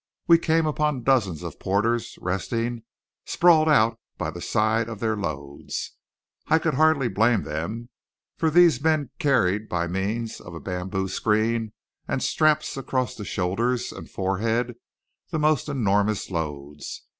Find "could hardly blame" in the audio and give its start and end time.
6.57-7.43